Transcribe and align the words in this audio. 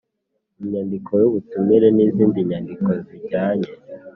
Inyandiko 0.61 1.11
y 1.21 1.25
ubutumire 1.29 1.87
n 1.95 1.99
izindi 2.05 2.39
nyandiko 2.49 2.89
zijyanye 3.05 3.69